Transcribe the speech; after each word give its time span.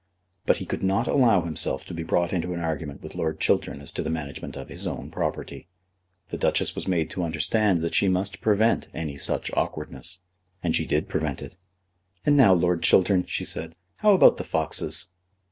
But 0.47 0.57
he 0.57 0.65
could 0.65 0.81
not 0.81 1.07
allow 1.07 1.43
himself 1.43 1.85
to 1.85 1.93
be 1.93 2.01
brought 2.01 2.33
into 2.33 2.55
an 2.55 2.59
argument 2.59 3.03
with 3.03 3.13
Lord 3.13 3.39
Chiltern 3.39 3.81
as 3.81 3.91
to 3.91 4.01
the 4.01 4.09
management 4.09 4.57
of 4.57 4.67
his 4.67 4.87
own 4.87 5.11
property. 5.11 5.67
The 6.31 6.39
Duchess 6.39 6.73
was 6.73 6.87
made 6.87 7.11
to 7.11 7.21
understand 7.21 7.81
that 7.81 7.93
she 7.93 8.07
must 8.07 8.41
prevent 8.41 8.87
any 8.95 9.15
such 9.15 9.53
awkwardness. 9.53 10.21
And 10.63 10.75
she 10.75 10.87
did 10.87 11.07
prevent 11.07 11.43
it. 11.43 11.55
"And 12.25 12.35
now, 12.35 12.51
Lord 12.51 12.81
Chiltern," 12.81 13.25
she 13.27 13.45
said, 13.45 13.77
"how 13.97 14.15
about 14.15 14.37
the 14.37 14.43
foxes?" 14.43 15.09